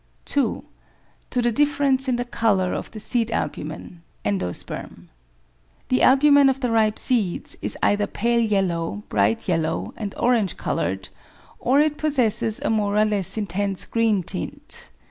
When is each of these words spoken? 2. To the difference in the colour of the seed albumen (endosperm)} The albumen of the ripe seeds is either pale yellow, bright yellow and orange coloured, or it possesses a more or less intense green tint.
2. 0.25 0.63
To 1.29 1.41
the 1.43 1.51
difference 1.51 2.07
in 2.07 2.15
the 2.15 2.25
colour 2.25 2.73
of 2.73 2.89
the 2.89 2.99
seed 2.99 3.29
albumen 3.29 4.01
(endosperm)} 4.25 5.09
The 5.89 6.01
albumen 6.01 6.49
of 6.49 6.59
the 6.59 6.71
ripe 6.71 6.97
seeds 6.97 7.55
is 7.61 7.77
either 7.83 8.07
pale 8.07 8.39
yellow, 8.39 9.03
bright 9.09 9.47
yellow 9.47 9.93
and 9.95 10.15
orange 10.17 10.57
coloured, 10.57 11.09
or 11.59 11.79
it 11.79 11.99
possesses 11.99 12.59
a 12.61 12.71
more 12.71 12.97
or 12.97 13.05
less 13.05 13.37
intense 13.37 13.85
green 13.85 14.23
tint. 14.23 14.89